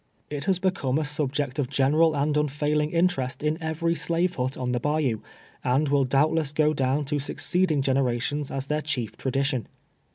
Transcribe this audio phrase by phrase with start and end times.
[0.31, 4.71] It has become a subject of general and unfailing interest in every slave hut on
[4.71, 5.19] the bayou,
[5.63, 9.67] and will doubtless go down to succeeding generations as their chief tradi tion.